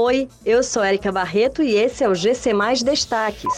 Oi, 0.00 0.28
eu 0.46 0.62
sou 0.62 0.80
Érica 0.80 1.10
Barreto 1.10 1.60
e 1.60 1.74
esse 1.74 2.04
é 2.04 2.08
o 2.08 2.14
GC 2.14 2.52
Mais 2.52 2.84
Destaques. 2.84 3.52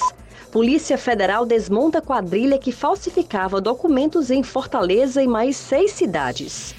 Polícia 0.51 0.97
Federal 0.97 1.45
desmonta 1.45 2.01
quadrilha 2.01 2.57
que 2.57 2.73
falsificava 2.73 3.61
documentos 3.61 4.31
em 4.31 4.43
Fortaleza 4.43 5.23
e 5.23 5.29
mais 5.29 5.55
seis 5.55 5.91
cidades. 5.91 6.75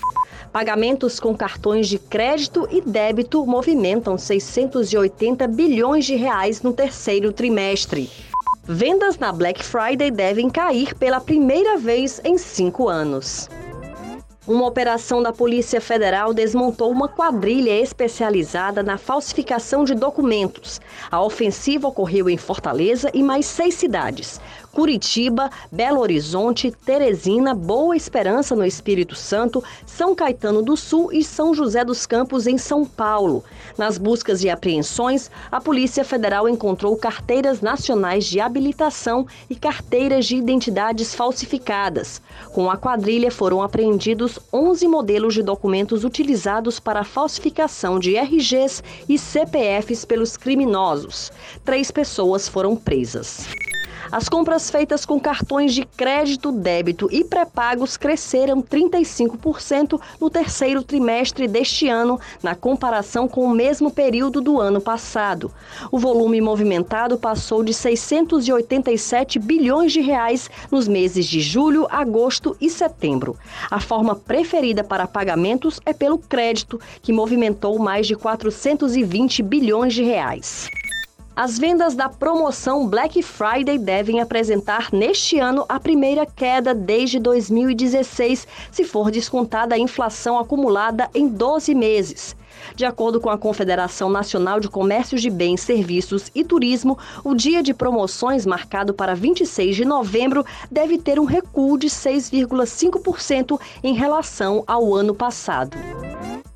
Pagamentos 0.52 1.20
com 1.20 1.38
cartões 1.38 1.88
de 1.88 2.00
crédito 2.00 2.68
e 2.72 2.82
débito 2.82 3.46
movimentam 3.46 4.18
680 4.18 5.48
bilhões 5.48 6.06
de 6.06 6.16
reais 6.16 6.64
no 6.64 6.74
terceiro 6.74 7.32
trimestre. 7.32 8.10
Vendas 8.64 9.20
na 9.20 9.32
Black 9.32 9.64
Friday 9.64 10.10
devem 10.10 10.50
cair 10.50 10.96
pela 10.96 11.22
primeira 11.22 11.78
vez 11.78 12.20
em 12.24 12.36
cinco 12.36 12.90
anos. 12.90 13.48
Uma 14.48 14.66
operação 14.66 15.22
da 15.22 15.32
Polícia 15.32 15.80
Federal 15.80 16.34
desmontou 16.34 16.90
uma 16.90 17.08
quadrilha 17.08 17.80
especializada 17.80 18.82
na 18.82 18.98
falsificação 18.98 19.84
de 19.84 19.94
documentos. 19.94 20.82
A 21.12 21.22
ofensiva 21.22 21.88
ocorreu 21.88 22.28
em 22.28 22.38
Fortaleza 22.38 23.12
e 23.14 23.22
mais 23.22 23.46
seis 23.46 23.76
cidades. 23.76 24.42
Curitiba, 24.72 25.52
Belo 25.72 26.00
Horizonte, 26.00 26.72
Teresina, 26.72 27.54
Boa 27.54 27.96
Esperança 27.96 28.56
no 28.56 28.66
Espírito 28.66 29.16
Santo, 29.16 29.64
São 29.86 30.16
Caetano 30.16 30.62
do 30.62 30.78
Sul 30.78 31.12
e 31.12 31.24
São 31.24 31.54
José 31.54 31.84
dos 31.84 32.06
Campos 32.06 32.48
em 32.48 32.58
São 32.58 32.86
Paulo. 32.86 33.44
Nas 33.78 33.98
buscas 33.98 34.44
e 34.44 34.50
apreensões, 34.50 35.30
a 35.52 35.60
Polícia 35.60 36.06
Federal 36.06 36.48
encontrou 36.48 36.96
carteiras 36.96 37.62
nacionais 37.62 38.26
de 38.26 38.40
habilitação 38.40 39.28
e 39.50 39.56
carteiras 39.56 40.26
de 40.26 40.38
identidades 40.38 41.14
falsificadas. 41.14 42.22
Com 42.54 42.70
a 42.70 42.78
quadrilha 42.78 43.30
foram 43.30 43.62
apreendidos 43.62 44.40
11 44.54 44.88
modelos 44.88 45.34
de 45.34 45.44
documentos 45.44 46.04
utilizados 46.04 46.80
para 46.80 47.04
falsificação 47.04 48.00
de 48.00 48.18
RGs 48.18 48.84
e 49.10 49.18
CPFs 49.18 50.06
pelos 50.06 50.38
criminosos. 50.38 51.32
Três 51.66 51.92
pessoas 51.92 52.48
foram 52.48 52.76
presas. 52.76 53.48
As 54.10 54.30
compras 54.30 54.70
feitas 54.70 55.06
com 55.06 55.20
cartões 55.20 55.74
de 55.74 55.86
crédito, 55.86 56.52
débito 56.52 57.10
e 57.12 57.24
pré-pagos 57.24 57.98
cresceram 57.98 58.62
35% 58.62 60.00
no 60.20 60.30
terceiro 60.30 60.82
trimestre 60.82 61.48
deste 61.48 61.88
ano, 61.90 62.20
na 62.42 62.56
comparação 62.56 63.28
com 63.28 63.44
o 63.44 63.50
mesmo 63.50 63.92
período 63.92 64.40
do 64.40 64.60
ano 64.60 64.80
passado. 64.80 65.52
O 65.92 66.00
volume 66.00 66.40
movimentado 66.40 67.18
passou 67.18 67.64
de 67.64 67.74
687 67.74 69.38
bilhões 69.40 69.92
de 69.92 70.02
reais 70.02 70.50
nos 70.72 70.88
meses 70.88 71.26
de 71.26 71.42
julho, 71.42 71.88
agosto 71.90 72.56
e 72.62 72.70
setembro. 72.70 73.38
A 73.70 73.80
forma 73.80 74.16
preferida 74.16 74.84
para 74.84 75.08
pagamentos 75.08 75.80
é 75.86 75.94
pelo 75.94 76.18
crédito, 76.18 76.80
que 77.02 77.12
movimentou 77.12 77.78
mais 77.78 78.08
de 78.08 78.16
420 78.16 79.44
bilhões 79.44 79.94
de 79.94 80.04
reais. 80.04 80.70
As 81.34 81.58
vendas 81.58 81.96
da 81.96 82.10
promoção 82.10 82.86
Black 82.88 83.24
Friday 83.24 83.78
devem 83.78 84.20
apresentar 84.20 84.90
neste 84.92 85.40
ano 85.40 85.66
a 85.70 85.80
primeira 85.80 86.26
queda 86.26 86.76
desde 86.76 87.20
2016, 87.20 88.46
se 88.70 88.84
for 88.84 89.10
descontada 89.10 89.74
a 89.74 89.80
inflação 89.80 90.38
acumulada 90.38 91.10
em 91.16 91.30
12 91.30 91.74
meses. 91.74 92.36
De 92.76 92.84
acordo 92.84 93.22
com 93.22 93.30
a 93.30 93.38
Confederação 93.38 94.10
Nacional 94.10 94.60
de 94.60 94.68
Comércio 94.68 95.18
de 95.18 95.30
Bens, 95.30 95.62
Serviços 95.62 96.30
e 96.36 96.44
Turismo, 96.44 96.98
o 97.24 97.34
dia 97.34 97.64
de 97.64 97.74
promoções 97.74 98.46
marcado 98.46 98.94
para 98.94 99.16
26 99.16 99.78
de 99.78 99.86
novembro 99.86 100.46
deve 100.70 100.98
ter 100.98 101.18
um 101.18 101.26
recuo 101.26 101.78
de 101.78 101.88
6,5% 101.88 103.58
em 103.82 103.94
relação 103.94 104.66
ao 104.68 104.94
ano 104.94 105.16
passado. 105.16 105.78